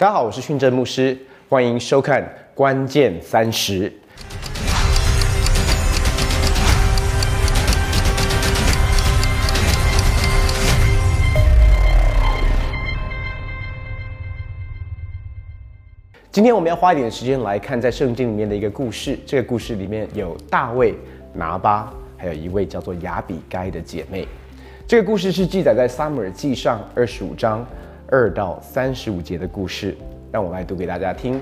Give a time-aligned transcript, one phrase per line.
[0.00, 1.14] 大家好，我是训正牧师，
[1.46, 2.22] 欢迎收看
[2.54, 3.90] 《关键三十》。
[16.32, 19.18] 今天我们要花一点时间来看在圣经里面的一个故事。
[19.26, 20.94] 这个故事里面有大卫、
[21.34, 24.26] 拿巴，还有一位叫做亚比该的姐妹。
[24.86, 27.66] 这个故事是记载在撒母耳记上二十五章
[28.10, 29.96] 二到三十五节的故事。
[30.32, 31.40] 让我来读给大家听。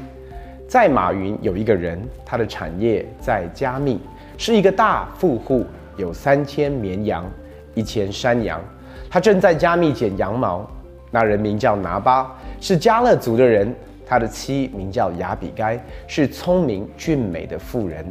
[0.68, 4.00] 在马云有一个人，他的产业在加密，
[4.36, 5.64] 是一个大富户，
[5.96, 7.24] 有三千绵羊，
[7.74, 8.60] 一千山羊。
[9.10, 10.68] 他正在加密剪羊毛。
[11.10, 13.74] 那人名叫拿巴，是加勒族的人。
[14.06, 18.04] 他的妻名叫雅比该，是聪明俊美的妇人。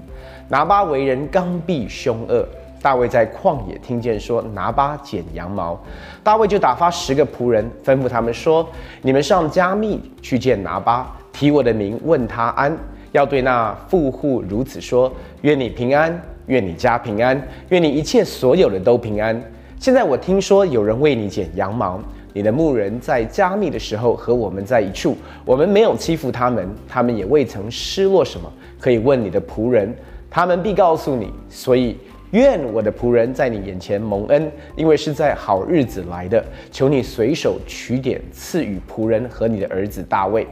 [0.48, 2.48] 拿巴为人刚愎凶恶。
[2.88, 5.78] 大卫在旷野听见说拿巴剪羊毛，
[6.24, 8.66] 大卫就打发十个仆人，吩咐他们说
[9.04, 12.74] ：“你们上加密去见拿巴，提我的名问他安，
[13.12, 15.12] 要对那富户如此说：
[15.42, 19.38] 愿你平安，愿你家平安，愿你一切所有的都平安。
[19.78, 22.00] 现在我听说有人为你剪羊毛。”
[22.32, 28.50] 你的牧人在加密的时候和我们在一处，我们没有欺负他们，他们也未曾失落什么。
[28.80, 29.94] 可以问你的仆人，
[30.30, 31.34] 他们必告诉你。
[31.50, 31.98] 所以
[32.32, 36.44] 愿我的仆人在你眼前蒙恩，因为是在好日子来的。
[36.72, 40.46] 求你随手取点赐予仆人和你的儿子大卫。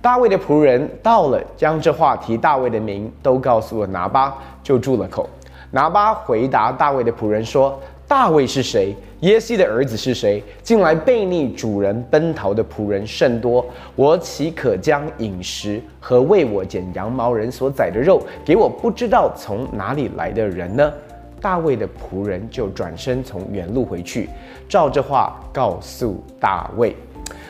[0.00, 5.28] 大卫的仆人到了，将这话题大卫的名都告诉了拿巴，就住了口。
[5.70, 7.78] 拿巴回答大卫的仆人说。
[8.08, 8.94] 大卫是谁？
[9.22, 10.40] 耶西的儿子是谁？
[10.62, 13.66] 近来背逆主人奔逃的仆人甚多，
[13.96, 20.92] 我岂可将饮食和为我剪羊毛人所宰的肉给我不知道从哪里来的人呢？
[21.40, 24.28] 大卫的仆人就转身从原路回去，
[24.68, 26.94] 照这话告诉大卫。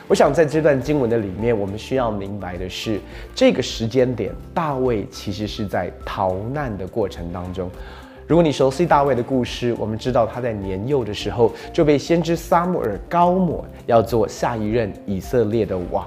[0.07, 2.99] 我想在这段经文的里面，我们需要明白的是，
[3.35, 7.69] 这个时间点，大卫其实是在逃难的过程当中。
[8.25, 16.05] 如果你熟悉大卫的故事，我们知道他在年幼的时候就被先知撒母耳高抹，要做下一任以色列的王。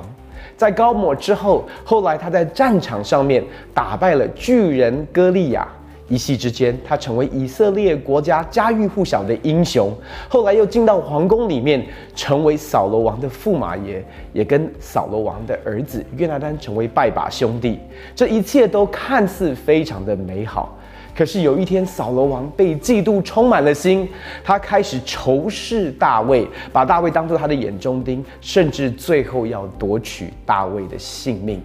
[0.56, 3.42] 在高抹之后，后来他在战场上面
[3.72, 5.66] 打败了巨人歌利亚，
[6.10, 9.90] 一夕之间他成为以色列国家家喻户晓的英雄。
[10.28, 17.78] 后来又进到皇宫里面，成为扫罗王的驸马爷，也跟扫罗王的儿子约拿丹成为拜把兄弟。
[18.14, 20.76] 这一切都看似非常的美好。
[21.16, 24.08] 可是有一天，扫罗王被嫉妒充满了心，
[24.42, 31.62] 他开始仇视大卫，把大卫当做他的眼中钉，甚至最后要夺取大卫的性命。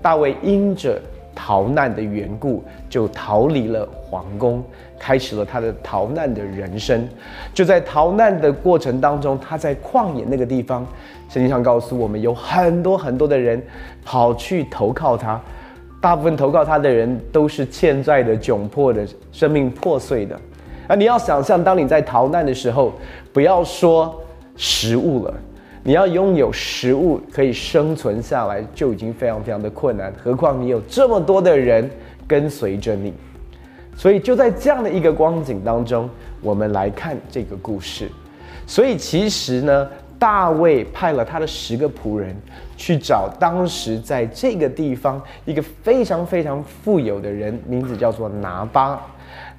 [0.00, 1.00] 大卫因着
[1.34, 4.62] 逃难的缘故，就逃离了皇宫，
[4.98, 7.08] 开始了他的逃难的人生。
[7.52, 10.86] 就在逃难的过程当中，他在旷野那个地方，
[11.28, 13.62] 圣经上告诉我们，有很多很多的人
[14.04, 15.40] 跑去投靠他。
[16.00, 20.38] 大部分投靠他的人都是欠债的、窘迫的、生命破碎的。
[20.86, 22.92] 而你要想象，当你在逃难的时候，
[23.32, 24.14] 不要说
[24.54, 25.34] 食物了，
[25.84, 30.12] 你要拥有食物可以生存下来，就已经非常非常的困难。
[30.20, 31.88] 何况你有这么多的人
[32.26, 33.14] 跟随着你。
[33.96, 38.10] 所以就在这样的一个光景当中，我们来看这个故事。
[38.66, 39.88] 所以其实呢。
[40.16, 42.34] 大卫派了他的十个仆人
[42.78, 49.04] 去找当时在这个地方一个非常非常富有的人，名字叫做拿巴。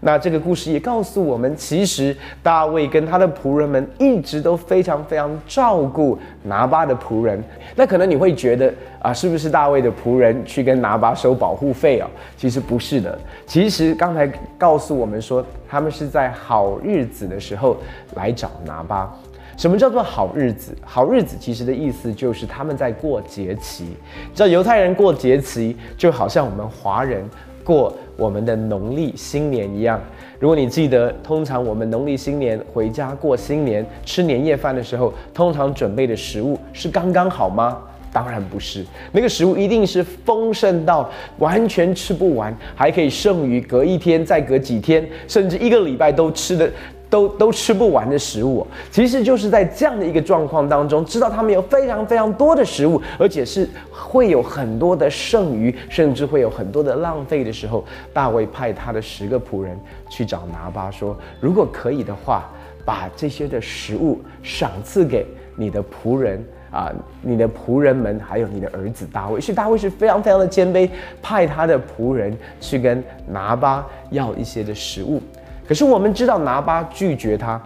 [0.01, 7.44] 那这个故事也告诉我们，其实大卫跟他的仆人们一直都非常非常照顾拿巴的仆人。
[7.75, 12.07] 那可能你会觉得啊，是不是大卫的仆人去跟拿巴收保护费啊？
[12.38, 13.17] 其实不是的。
[13.47, 17.75] 其实刚才告诉我们说，他们是在好日子的时候
[18.16, 19.12] 来找拿巴。
[19.57, 20.75] 什么叫做好日子？
[20.83, 23.85] 好日子其实的意思就是他们在过节期。
[23.85, 27.23] 你知道犹太人过节期，就好像我们华人
[27.65, 29.99] 过我们的农历新年一样。
[30.39, 37.77] 如果你记得，通常我们农历新年回家过新年，吃年夜饭的时候，通常准备的食物是刚刚好吗？
[38.13, 41.09] 当然不是，那个食物一定是丰盛到
[41.39, 46.71] 完全吃不完，还可以剩余隔一天、再隔几天，甚至一个礼拜都吃的。
[47.10, 59.80] 都都吃不完的食物，其实就是在这样的一个状况当中，知道他们有非常非常多的食物，而且是会有很多的剩余，甚至会有很多的浪费的时候，大卫派他的十个仆人
[60.10, 62.50] 去找拿巴说：“如果可以的话，
[62.84, 65.25] 把这些的食物赏赐给
[65.56, 66.92] 你的仆人啊，
[67.22, 70.90] 你的仆人们，还有你的儿子大卫。”所以大卫是非常非常的谦卑，
[71.22, 75.22] 派他的仆人去跟拿巴要一些的食物。
[75.67, 77.62] 可是我们知道拿巴拒绝他，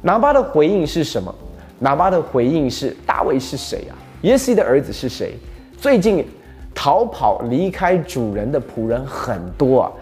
[0.00, 1.34] 拿巴的回应是什么？
[1.78, 3.92] 拿巴的回应是：大卫是谁啊？
[4.22, 5.34] 耶西的儿子是谁？
[5.76, 6.24] 最近
[6.74, 9.92] 逃跑离开主人的仆人很多啊。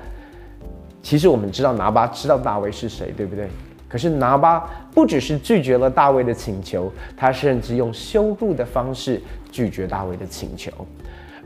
[1.02, 3.48] 其实我们知道拿巴知道大卫是谁，对不对？
[3.88, 9.20] 可是拿巴不只是拒绝了大卫的请求，他甚至用羞辱的方式
[9.50, 10.70] 拒绝大卫的请求。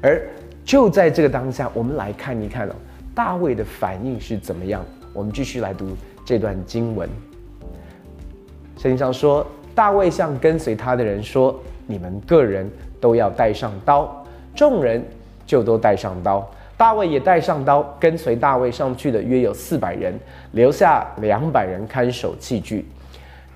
[0.02, 0.20] 而
[0.64, 2.74] 就在这个当下，我们来看一看哦，
[3.14, 4.84] 大卫的反应是怎么样？
[5.14, 7.08] 我们继续来读这段经文。
[8.76, 12.68] 圣经上说，大卫向跟随他的人说：“你们个人
[13.00, 14.22] 都要带上刀。”
[14.54, 15.02] 众人
[15.46, 16.46] 就都带上刀。
[16.76, 20.12] 大卫也带上刀，跟随大卫上去的约有四百人，
[20.52, 22.84] 留下两百人看守器具。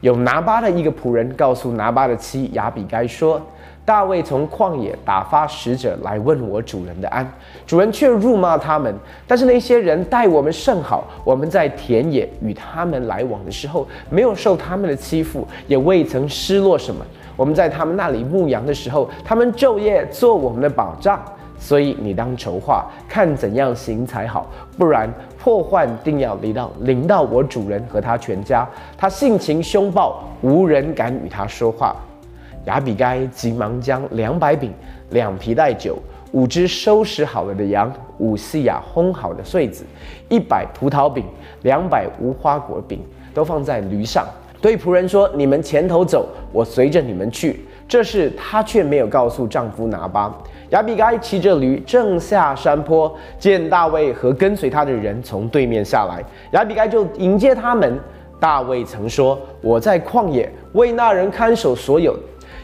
[0.00, 3.42] 有拿巴的一个仆人告诉拿巴的妻亚比该说
[3.88, 7.26] ：“大卫从旷野打发使者来问我主人的安，
[7.66, 8.94] 主人却辱骂他们。
[9.26, 17.02] 但是那些人待我们甚好，我们在田野与他们来往的时候，没有受他们的欺负，也未曾失落什么。
[17.34, 21.18] 我们在他们那里牧羊的时候，他们昼夜做我们的保障。”
[21.58, 24.46] 所以你当筹划，看怎样行才好，
[24.76, 28.68] 不然破患定要临到临到我主人和他全家。
[28.98, 31.96] 他性情凶暴，无人敢与他说话。
[32.68, 34.70] 亚比该急忙将两百饼、
[35.08, 35.98] 两皮带酒、
[36.32, 39.86] 五只收拾好了的羊、五细亚烘好的穗子、
[40.28, 41.24] 一百葡萄饼、
[41.62, 43.00] 两百无花果饼，
[43.32, 44.26] 都放在驴上，
[44.60, 50.30] 对仆人说：“你们前头走，我随着你们去。”这事她却没有告诉丈夫拿巴。
[50.68, 56.22] 亚比该骑着驴正下山坡，见大卫和跟随他的人从对面下来，
[56.52, 57.98] 亚比该就迎接他们。
[58.38, 62.14] 大卫曾说：“我在旷野为那人看守所有，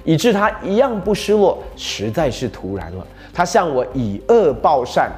[0.04, 3.06] 以致他一样不失落，实在是突然了。
[3.32, 5.10] 他向我以恶报善，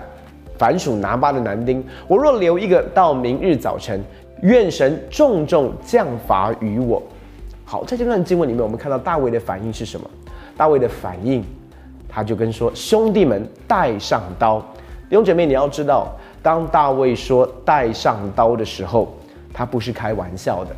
[0.59, 4.03] 凡属拿巴的男丁，我若留一个到明日早晨，
[4.43, 7.03] 愿神重重降罚于我。”
[7.65, 10.09] 好，在这段经文里面，我们看到大卫的反应是什么？
[10.57, 11.45] 大卫的反应。
[12.09, 14.59] 他就跟说：“兄弟们，带上刀。”
[15.11, 19.13] 弟兄姐妹，你要知道，当大卫说“带上刀”的时候，
[19.53, 20.71] 他不是开玩笑的。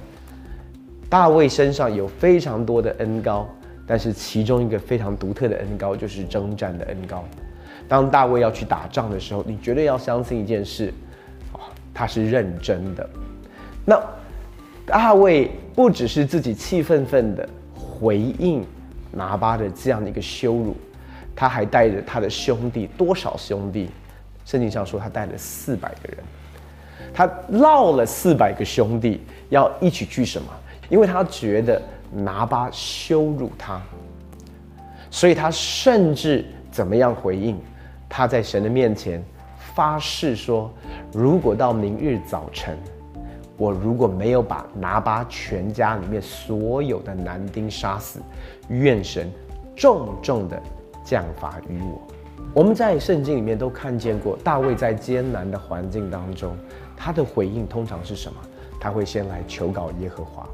[1.09, 3.47] 大卫身上有非常多的恩高，
[3.89, 7.25] 但是其中一个非常独特的恩高就是征战的恩高。
[7.89, 10.93] 当大卫要去打仗的时候，你绝对要相信一件事：
[11.55, 13.09] 啊，他是认真的。
[13.87, 13.99] 那
[14.85, 18.63] 大卫不只是自己气愤愤的回应
[19.11, 20.77] 拿巴的这样的一个羞辱。
[21.35, 23.89] 他还带着他的兄弟，多少兄弟？
[24.45, 26.19] 圣经上说他带了四百个人，
[27.15, 30.49] 他绕了四百个兄弟要一起去什么？
[30.89, 31.81] 因为他觉得
[32.13, 33.81] 拿巴羞辱他，
[35.11, 37.59] 所以他甚至怎么样回应？
[38.09, 39.23] 他在神的面前
[39.75, 40.71] 发誓说：
[41.13, 42.77] 如果到明日早晨，
[43.57, 48.21] 我如果没有把拿巴全家里面所有的男丁杀死，
[48.69, 49.31] 愿神
[49.77, 50.61] 重重的。
[51.05, 52.03] 降罚于我。
[52.53, 56.55] 我们在圣经里面都看见过大卫在艰难的环境当中，
[56.95, 58.39] 他的回应通常是什么？
[58.79, 60.47] 他会先来求告耶和华。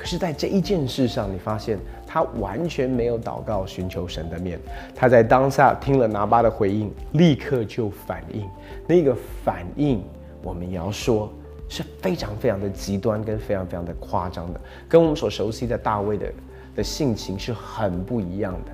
[0.00, 4.58] 可是，在这一件事上，你发现他完全没有祷告寻求神的面。
[4.94, 8.48] 他在当下听了拿巴的回应，立刻就反应。
[8.86, 9.14] 那个
[9.44, 10.02] 反应，
[10.42, 11.30] 我们也要说
[11.68, 16.32] 是非常非常的极端，跟非常非常的夸张的，跟我们所熟悉的大卫的
[16.76, 18.72] 的性情是很不一样的。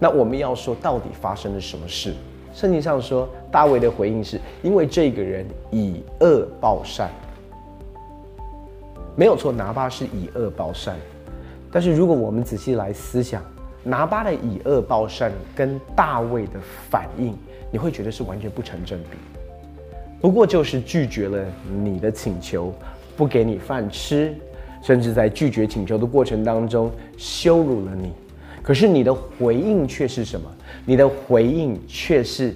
[0.00, 2.14] 那我们要说，到底发生了什么事？
[2.54, 7.10] 圣经上说，大卫的回应是因为这个人以恶报善，
[9.16, 10.96] 没有错，拿巴是以恶报善。
[11.70, 13.42] 但是如果我们仔细来思想，
[13.82, 16.52] 拿巴的以恶报善跟大卫的
[16.88, 17.36] 反应，
[17.70, 19.18] 你会觉得是完全不成正比。
[20.20, 21.44] 不过就是拒绝了
[21.82, 22.72] 你的请求，
[23.16, 24.34] 不给你饭吃，
[24.82, 28.12] 甚至在拒绝请求的过程当中羞辱了你。
[28.62, 30.50] 可是你的回应却是什么？
[30.86, 32.54] 你的回应却是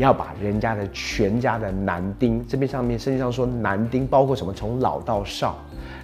[0.00, 4.52] 要把人家的全家的男丁，这边上面圣经上说男丁包括什么？
[4.52, 5.58] 从老到少，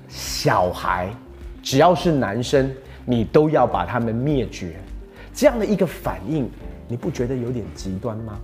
[0.08, 1.10] 小孩，
[1.62, 2.70] 只要是男生，
[3.04, 4.76] 你都要把他们灭绝。
[5.34, 6.48] 这样的一个反应，
[6.88, 8.38] 你不觉得有点极端吗？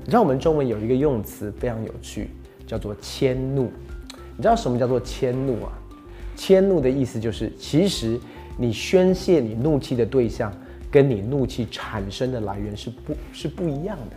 [0.00, 2.30] 你知道我们中文有一个用词非常有趣，
[2.66, 3.72] 叫做迁怒。
[4.36, 5.72] 你知道什么叫做迁怒啊？
[6.36, 8.20] 迁怒的意思就是其实。
[8.58, 10.52] 你宣泄你怒气的对象，
[10.90, 14.16] 跟你怒气产生的来源是不是不一样的？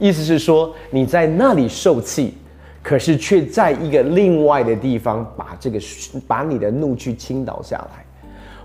[0.00, 2.34] 意思是说你在那里受气，
[2.82, 5.78] 可是却在一个另外的地方把这个
[6.26, 8.04] 把你的怒气倾倒下来。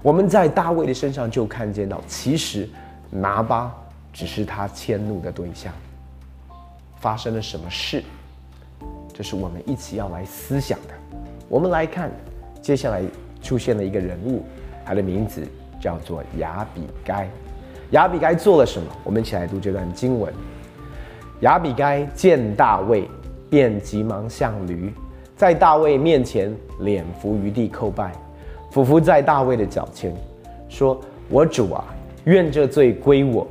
[0.01, 2.67] 我们在大卫的身上就看见到，其实
[3.11, 3.75] 拿巴
[4.13, 5.71] 只是他迁怒的对象。
[7.01, 8.01] 发生了什么事？
[9.13, 10.93] 这是我们一起要来思想的。
[11.49, 12.09] 我们来看，
[12.61, 13.03] 接下来
[13.43, 14.43] 出现了一个人物。
[14.85, 15.41] 他的名字
[15.81, 17.29] 叫做亚比该。
[17.91, 18.87] 亚比该做了什么？
[19.03, 20.33] 我们一起来读这段经文。
[21.41, 23.09] 亚比该见大卫，
[23.49, 24.91] 便急忙向驴，
[25.35, 28.13] 在大卫面前脸伏于地叩拜，
[28.71, 30.15] 俯伏在大卫的脚前，
[30.69, 30.99] 说
[31.29, 31.83] ：“我主啊，
[32.23, 33.45] 愿这罪归我，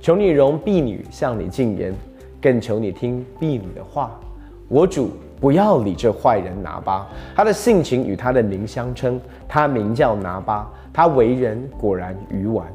[0.00, 1.92] 求你容婢女向你进言，
[2.40, 4.18] 更求你听婢女的话。
[4.68, 5.10] 我主
[5.40, 12.66] 不要理这坏人拿巴，他的性情与他的名相称，他名叫拿巴，他为人果然愚顽。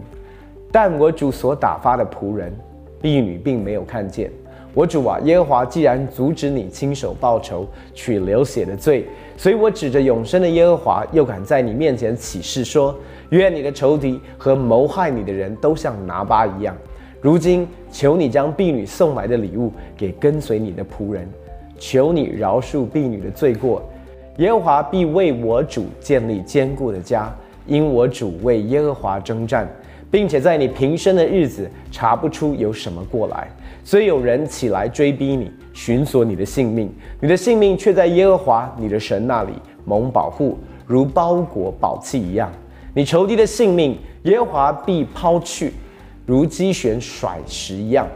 [0.71, 2.53] 但我主所打发的仆人
[3.01, 4.31] 婢女并没有看见。
[4.73, 12.95] 我主啊，耶和华既然阻止你亲手报仇，取流血的罪，所以我指着永生的耶和华，又敢在你面前起誓说：
[13.29, 16.75] 愿你的仇敌和谋害你的人都像拿巴一样。
[17.19, 21.27] 如今求你将婢女送来的礼物给跟随你的仆人，
[21.79, 23.81] 求你饶恕婢女的罪过。
[24.37, 27.35] 耶和华必为我主建立坚固的家，
[27.65, 29.67] 因我主为耶和华征战。
[30.11, 33.47] 并且在你平生的日子查不出有什么过来，
[33.89, 39.53] 所以有人起来追逼你，寻索你的性命，你的性命却在耶和华你的神那里
[39.83, 42.51] 蒙保护，如包裹宝器一样。
[42.93, 45.73] 你仇敌的性命，耶和华必抛去，
[46.27, 48.07] 如击旋甩石一样。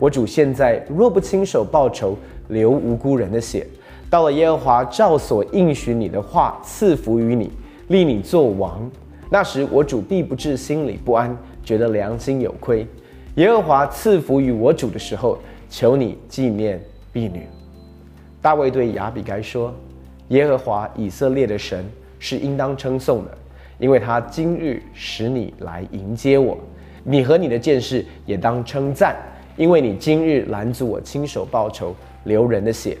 [0.00, 2.18] 我主现在若不亲手报仇，
[2.48, 3.64] 流无辜人的血，
[4.10, 7.52] 到了耶和华照所应许你的话赐福于你，
[7.86, 8.90] 立你做王。
[9.30, 12.84] 那时我主必不至心里不安，觉得良心有亏。
[13.40, 15.38] 耶和华赐福于我主的时候，
[15.70, 16.78] 求你纪念
[17.10, 17.46] 婢女。
[18.42, 19.74] 大卫对亚比该说
[20.28, 21.82] ：“耶和华以色列的神
[22.18, 23.30] 是应当称颂的，
[23.78, 26.58] 因为他今日使你来迎接我。
[27.02, 29.16] 你和你的剑士也当称赞，
[29.56, 32.98] 因为你今日拦阻我亲手报仇，流人的血。”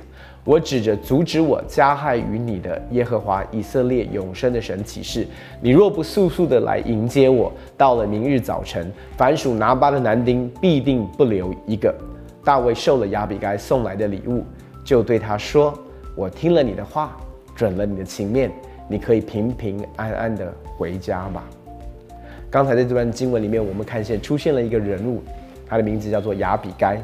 [0.50, 5.24] 我指着阻止我加害于你的耶和华以色列永生的神起誓：
[5.60, 11.94] 你若不速速的来迎接我，到了明日早晨，凡属拿巴的男丁必定不留一个。
[12.44, 14.42] 大卫受了亚比该送来的礼物，
[14.84, 15.72] 就对他说
[16.18, 17.16] ：“我听了你的话，
[17.54, 18.50] 准了你的情面，
[18.88, 21.44] 你可以平平安安的回家吧。”
[22.50, 25.22] 刚才在这段经文里面，我们看见出现了一个人物，
[25.64, 27.00] 他的名字叫做亚比该。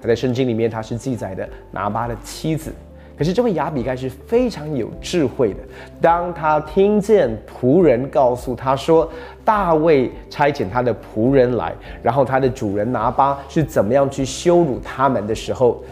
[0.00, 2.72] 他在圣经里面，他是记载的拿巴的妻子。
[3.18, 5.60] 可是这位亚比该是非常有智慧的。
[6.02, 9.10] 当他听见仆人告诉他说，
[9.42, 15.82] 大卫差遣他的仆人来，然后他的主人拿巴是怎么样去羞辱他们的时候，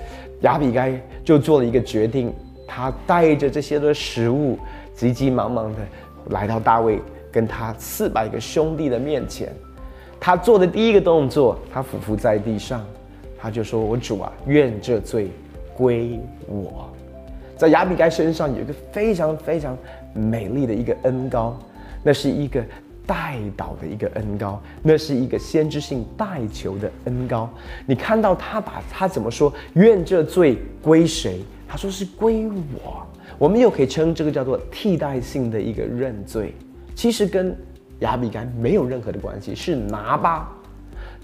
[0.42, 2.30] 亚比该就做了一个决定。
[2.66, 4.58] 他带着这些的食物，
[4.94, 5.78] 急急忙忙的
[6.28, 7.00] 来到大卫
[7.32, 9.50] 跟他四百个兄弟的面前。
[10.20, 12.84] 他做的第一个动作，他俯伏在地上。
[13.44, 15.30] 他就说：“我主啊，愿这罪
[15.76, 16.90] 归我。”
[17.58, 19.76] 在亚比该身上有一个非常非常
[20.14, 21.54] 美丽的一个恩高，
[22.02, 22.64] 那是一个
[23.06, 27.50] 代祷的一个恩高，那是一个先知性代求的恩高。
[27.84, 29.52] 你看到他把他怎么说？
[29.74, 31.44] 愿这罪归谁？
[31.68, 33.06] 他说是归我。
[33.38, 36.54] 我们又可以称这个叫做替代性的一个认罪，
[36.94, 37.54] 其实跟
[37.98, 40.50] 亚比该没有任何的关系，是拿巴。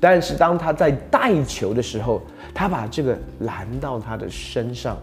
[0.00, 2.23] 但是当他在带球的时候，
[2.54, 4.97] 他把这个拦到他的身上，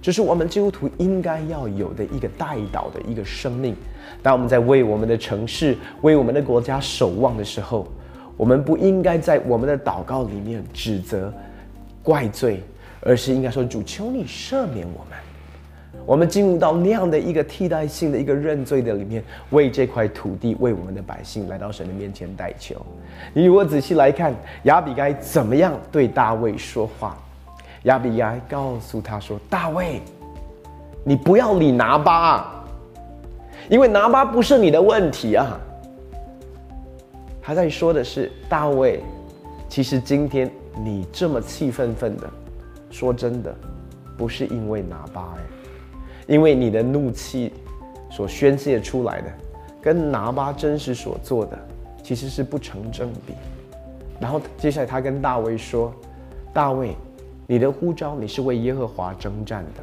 [0.00, 3.76] 这是我们基督徒应该要有的一个代祷的一个生命。
[4.22, 7.86] 当我们在为我们的城市、为我们的国家守望的时候，
[8.36, 11.32] 我们不应该在我们的祷告里面指责、
[12.02, 12.62] 怪罪，
[13.02, 15.18] 而是应该说：“主，求你赦免我们。”
[16.04, 22.74] 我们进入到那样的一个替代性的一个认罪的里面，为这块土地、为我们的百姓来到神的面前代求。
[23.32, 24.34] 你如果仔细来看，
[24.64, 27.16] 亚比该怎么样对大卫说话？
[27.84, 30.00] 亚比该告诉他说：“大卫，
[31.04, 32.64] 你不要理拿巴，
[33.68, 35.60] 因为拿巴不是你的问题啊。”
[37.42, 39.00] 他在说的是大卫，
[39.68, 40.50] 其实今天
[40.84, 42.30] 你这么气愤愤的，
[42.90, 43.54] 说真的，
[44.16, 45.42] 不是因为拿巴哎。
[46.26, 47.52] 因为你的怒气
[48.10, 49.28] 所宣泄出来的，
[49.80, 51.58] 跟拿巴真实所做的
[52.02, 53.34] 其实是不成正比。
[54.20, 55.92] 然后接下来他跟大卫说
[56.54, 56.94] ：“大卫，
[57.46, 59.82] 你的呼召你是为耶和华征战的，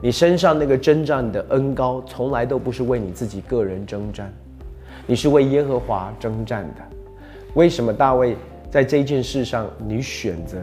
[0.00, 4.32] 你身上那个征战的恩高从来都不是为你自己个人征战，
[5.06, 6.82] 你是为耶和华征战的。
[7.54, 8.36] 为什么大卫
[8.70, 10.58] 在这件事上你选择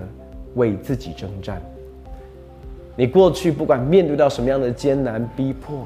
[0.55, 1.61] 为自己征战？”
[2.95, 5.85] 你过去不管面对到什么样的艰难逼迫，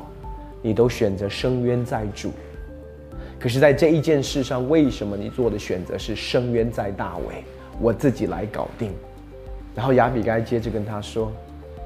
[0.61, 2.31] 你都选择深渊在主。
[3.39, 7.43] 可是，在这一件事上，为什么你做的选择是深渊在大卫？
[7.79, 8.91] 我自己来搞定。
[9.73, 11.31] 然后亚比该接着跟他说：“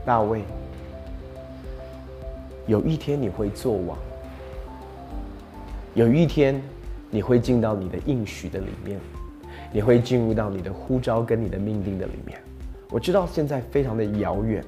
[0.03, 0.42] 大卫，
[2.65, 3.96] 有一天你会做王，
[5.94, 6.60] 有一天
[7.12, 9.00] 你会进到你的应许的里面，
[9.72, 12.39] 你会进入到你的呼召跟你的命定的里面。
[12.89, 14.63] 我知道现在非常的遥远，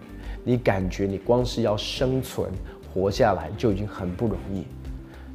[0.45, 2.47] 你感觉你光是要生存
[2.93, 4.63] 活下来就已经很不容易，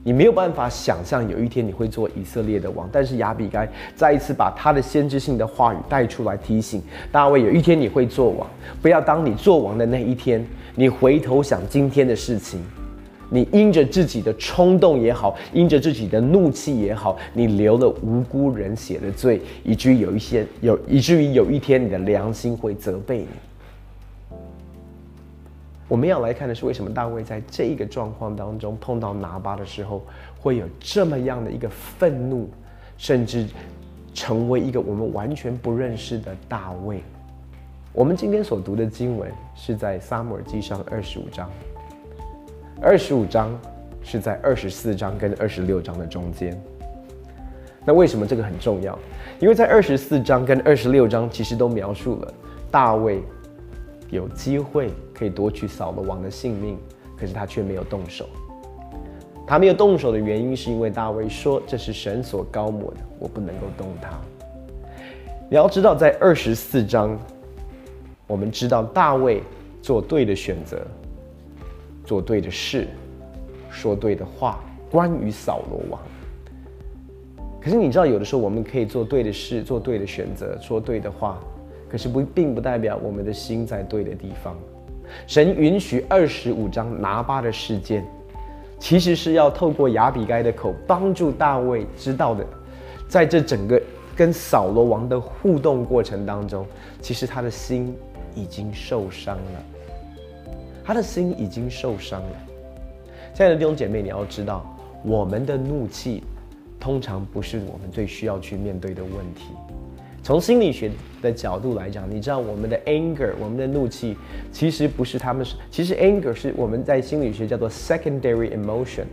[0.05, 2.89] 你没有办法想象有一天你会做以色列的王。
[2.93, 8.49] 但是亚比该再一次把他的先知性的话语带出来，提醒大卫：有一天你会做王，
[8.81, 12.65] 不要当你做王的那一天，你回头想今天的事情。
[13.33, 23.27] 你因着自己的冲动也好，因着自己的怒气也好，你流了无辜人血的罪，以至于有一些有，以至于有一天你的良心会责备你。
[25.91, 30.07] 我们要来看的是，为什么大卫在这一个状况当中碰到拿巴的时候，
[30.39, 32.49] 会有这么样的一个愤怒，
[32.97, 33.45] 甚至
[34.15, 37.03] 成为一个我们完全不认识的大卫。
[37.93, 41.51] 我们今天所读的经文是在撒母耳记上二十五章。
[42.81, 43.51] 二十五章
[44.01, 46.57] 是在二十四章跟二十六章的中间。
[47.85, 48.97] 那为什么这个很重要？
[49.41, 52.33] 因为在二十四章跟二十六章其实都描述了
[52.71, 53.21] 大卫
[54.11, 56.77] 有机会可以夺取扫罗王的性命，
[57.17, 58.29] 可是他却没有动手。
[59.47, 64.11] 他没有动手的原因是因为大卫说这是神所高抹的，我不能够动他。
[65.49, 67.19] 你要知道，在二十四章，
[68.27, 69.43] 我们知道大卫
[69.83, 70.87] 做对的选择。
[72.05, 72.89] 做对的事，
[73.71, 74.59] 说对的话，
[74.91, 76.01] 关于扫罗王。
[77.61, 81.39] 可是你知道，有的时候我们可以做对的事，做对的选择，说对的话，
[81.91, 84.57] 可是不并不代表我们的心在对的地方。
[85.27, 88.07] 神允许二十五章拿巴的事件，
[88.79, 92.47] 其实是要透过亚比该的口，帮助大卫知道的，
[93.09, 93.83] 在这整个
[94.15, 96.65] 跟扫罗王的互动过程当中，
[97.01, 97.93] 其实他的心
[98.37, 99.65] 已经受伤了。
[100.85, 102.37] 他的心已经受伤了。
[103.35, 104.65] 亲爱的弟兄姐妹，你要知道，
[105.05, 106.23] 我们的怒气
[106.79, 109.55] 通常不是我们最需要去面对的问题。
[110.23, 110.91] 从心理学
[111.23, 114.17] 的角度来讲，你知道我们的 anger，我们的怒气，
[114.53, 119.05] 其实不是他们是，其实 anger 是我们在心理学叫做 secondary emotion，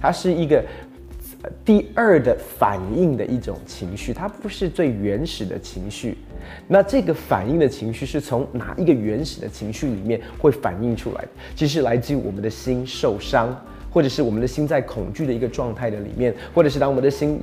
[0.00, 0.62] 它是一个
[1.64, 6.18] 第二的反应的一种情绪，它不是最原始的情绪。
[6.66, 11.24] 那这个反应的情绪是从哪一个原始的情绪里面会反映出来？
[11.54, 13.56] 其实来自于我们的心受伤，
[13.90, 17.40] 或者是我们的心在恐惧的一个状态的里面，或者是当我们的心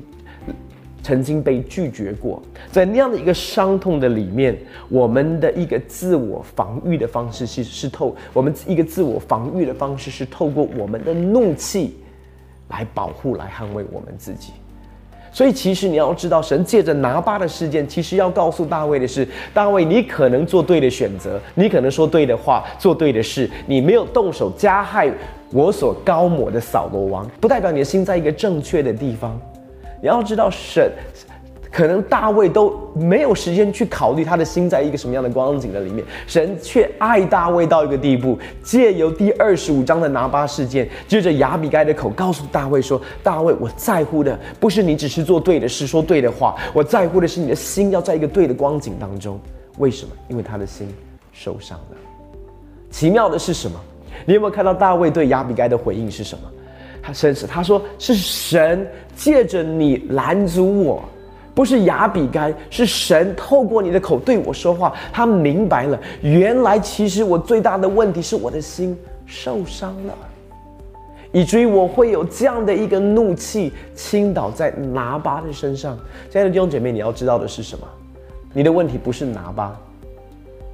[1.03, 4.57] 曾经被拒绝过，在那样的一个伤痛的里面，
[4.89, 11.97] 我们的一个自我防御的方式其实是透我们一个自我防御的方式是透过我们的怒气
[12.69, 14.53] 来保护、来捍卫我们自己。
[15.31, 25.11] 所以，其实你要知道，神借着拿巴的事件，其实要告诉大卫的是：大卫，你可能做对的选择，你可能说对的话，做对的事，你没有动手加害
[25.51, 29.41] 我所高抹的扫罗王，不代表你的心在一个正确的地方。
[30.03, 30.91] 你要知道，神。
[31.71, 49.39] 可能大卫都没有时间去考虑他的心在一个什么样的光景的里面，神却爱大卫到一个地步，借由第二十五章的拿巴事件，借着亚比该的口告诉大卫说：“大卫，我在乎的不是你只是做对的事、说对的话，我在乎的是你的心要在一个对的光景当中。
[49.79, 50.11] 为什么？
[50.27, 50.93] 因为他的心
[51.31, 51.97] 受伤了。
[52.91, 53.79] 奇妙的是什么？
[54.27, 56.43] 你有没有看到大卫对亚比该的回应是什么？
[57.03, 61.03] 他甚至他说是神借着你拦阻我。”
[61.55, 64.91] 不是亚比该，是神透过你的口对我说话。
[65.11, 70.17] 他明白了，原来其实我最大的问题是我的心受伤了，
[71.31, 75.95] 以至于我会有这样的一个怒气倾倒在拿巴的身上。
[76.27, 77.87] 亲爱的弟兄姐妹，你要知道的是什么？
[78.51, 79.79] 你的问题不是拿巴，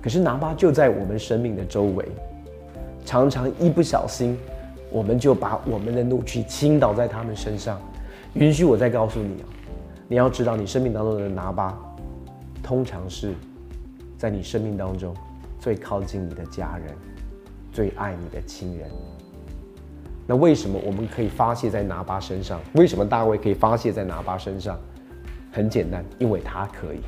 [0.02, 2.06] 可是拿巴就在我们生命的周围，
[3.04, 4.39] 常常一不小心，
[4.91, 7.80] 我们就把我们的怒气倾倒在他们身上。
[8.34, 9.45] 允许我再告诉你啊。
[10.08, 11.78] 你要知道，你生命当中的拿巴，
[12.63, 13.34] 通常是
[14.17, 15.13] 在你生命当中
[15.60, 16.95] 最靠近你的家人、
[17.71, 18.89] 最爱你的亲人。
[20.25, 22.60] 那为什么我们可以发泄在拿巴身上？
[22.73, 24.80] 为什么大卫可以发泄在拿巴身上？
[25.52, 26.99] 很简单，因为他可以。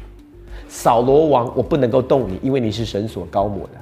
[0.68, 3.74] 扫罗王，我不能够动你，因为你是神所高抹的。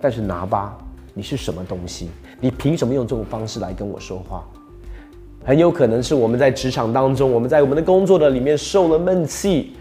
[0.00, 0.76] 但是拿巴，
[1.14, 2.10] 你是什么东西？
[2.40, 4.44] 你凭什么用这种方式来跟我说话？
[5.44, 9.74] 很有可能是我们在职场当中，我们在我们的工作的里面受了闷气，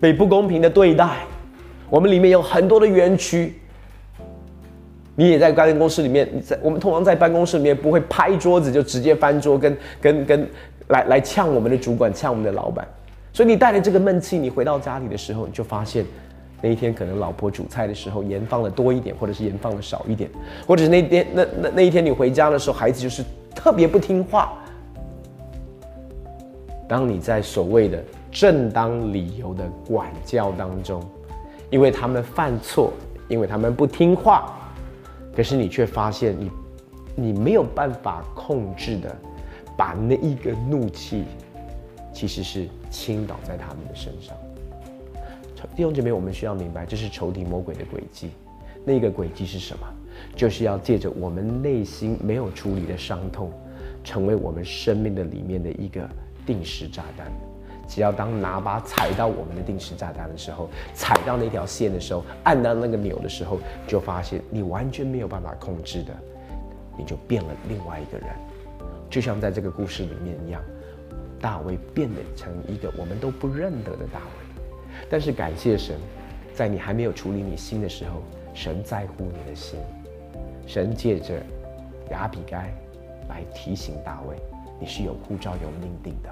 [0.00, 1.18] 被不公平的对待。
[1.88, 3.54] 我们里面有很多的冤屈。
[5.14, 10.48] 你也在办公室里面，在我们通常在办公室里面不会拍桌子就直接翻桌，跟跟跟
[10.88, 12.86] 来来呛我们的主管，呛我们的老板。
[13.32, 16.04] 所以你带着这个闷气，你回到家里的时候，你就发现
[16.60, 20.28] 那一天可能老婆煮菜的时候盐放的多一点，或者是盐放的少一点，
[20.66, 24.52] 或者是那天那那那一天你回家的时候，孩子就是特别不听话。
[26.88, 31.02] 当你在所谓的正当理由的管教当中，
[31.70, 32.92] 因为他们犯错，
[33.28, 34.58] 因为他们不听话，
[35.36, 36.50] 可是你却发现你，
[37.14, 39.14] 你没有办法控制的，
[39.76, 41.24] 把那一个怒气，
[42.12, 44.34] 其实是倾倒在他们的身上。
[45.74, 48.30] 弟兄姐妹，我们需要明白，这是仇敌魔鬼的诡计。
[48.84, 49.86] 那个诡计是什么？
[50.34, 53.52] 就是要借着我们内心没有处理的伤痛，
[54.02, 56.08] 成为我们生命的里面的一个
[56.46, 57.30] 定时炸弹。
[57.86, 66.12] 只要当拿把踩到我们的定时炸弹的时候，踩到那条线的时候，按到那个钮的时候，就发现你完全没有办法控制的，
[66.98, 68.28] 你就变了另外一个人。
[69.08, 70.62] 就像在这个故事里面一样，
[71.40, 74.47] 大卫变得成一个我们都不认得的大卫。
[75.10, 75.96] 但是感谢神，
[76.54, 78.22] 在你还没有处理你心的时候，
[78.54, 79.78] 神在乎你的心。
[80.66, 81.34] 神借着
[82.10, 82.72] 亚比该
[83.28, 84.36] 来提醒大卫，
[84.78, 86.28] 你是有护照、有命定的。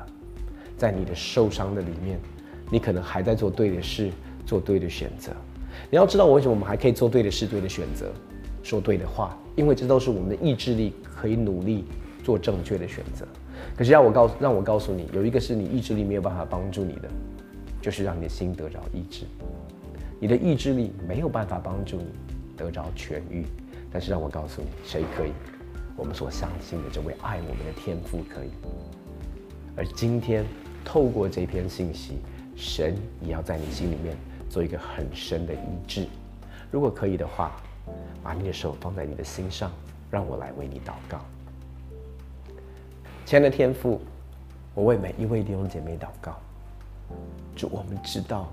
[0.76, 2.18] 在你的受伤的里面，
[2.70, 4.10] 你可能还在做对的事，
[4.44, 5.32] 做对的选择。
[5.90, 8.12] 你要知道，我为什么我们还可以做对的事、对的选择，
[8.62, 9.38] 说对的话？
[9.54, 11.86] 因为这都是我们的意志力可以努力
[12.22, 13.26] 做正确的选择。
[13.74, 17.08] 可是让我告让我告诉你，有一个是你意志力没有办法帮助你的，
[17.86, 19.26] 就是让你的心得着医治。
[20.18, 22.06] 你的意志力没有办法帮助你
[22.56, 23.46] 得着痊愈。
[23.92, 25.30] 但是让我告诉你，谁可以？
[25.96, 28.50] 我们所相信的这位爱我们的天父可以。
[29.76, 30.44] 而今天
[30.84, 32.18] 透过这篇信息，
[32.56, 34.16] 神也要在你心里面
[34.50, 36.08] 做一个很深的医治。
[36.72, 37.52] 如果可以的话，
[38.20, 39.70] 把你的手放在你的心上，
[40.10, 41.20] 让我来为你祷告。
[43.24, 44.00] 亲爱的天父，
[44.74, 46.36] 我为每一位弟兄姐妹祷告。
[47.54, 48.48] 主，我们知道，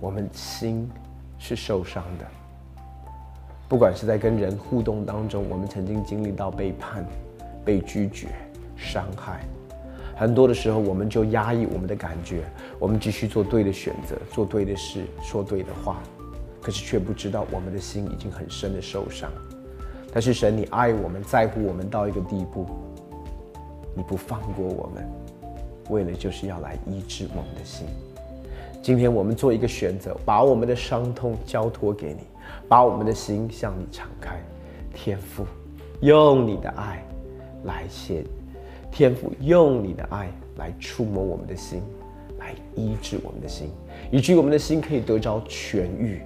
[0.00, 0.90] 我们心
[1.38, 2.24] 是受伤的。
[3.68, 7.04] 不管是在跟人互动当中，我们曾经经历到背叛、
[7.64, 8.28] 被拒绝、
[8.76, 9.40] 伤害，
[10.16, 12.44] 很多的时候，我们就压抑我们的感觉，
[12.78, 16.00] 我们继续做对的选择，做对的事，说对的话，
[16.62, 19.30] 可是却不知道我们的心已经很深的受伤。
[20.12, 22.66] 但是神，你爱我们，在乎我们到一个地步，
[23.96, 25.04] 你不放过我们，
[25.88, 27.86] 为了就是要来医治我们的心。
[28.82, 32.20] 今天我们做一个选择，把我们的伤痛交托给你。
[32.68, 34.40] 把我们的心向你敞开，
[34.92, 35.44] 天父，
[36.00, 37.04] 用你的爱
[37.64, 38.24] 来写，
[38.90, 41.80] 天父用你的爱来触摸我们的心，
[42.38, 43.70] 来医治我们的心，
[44.10, 46.22] 以至于我们的心可以得着痊愈，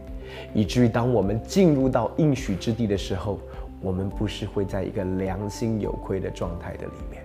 [0.54, 3.38] 以至于当我们进入到应许之地的时候，
[3.82, 7.22] 我们不是会在一个良心有亏的状态的里面。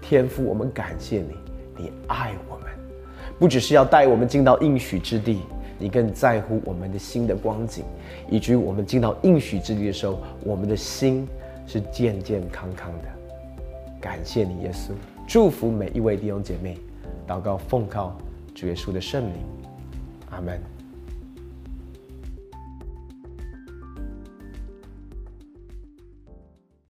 [0.00, 1.34] 天父，我们感谢你，
[1.76, 2.66] 你爱我们，
[3.38, 5.40] 不只是要带我们进到应许之地。
[5.78, 7.84] 你更在乎我们的心的光景，
[8.30, 11.28] 以至于我们进到应许之地的时候，我们的心
[11.66, 13.04] 是健健康康的。
[14.00, 14.92] 感谢你，耶稣，
[15.28, 16.78] 祝福每一位弟兄姐妹，
[17.28, 18.16] 祷告奉靠
[18.54, 19.34] 主耶稣的圣灵，
[20.30, 20.75] 阿门。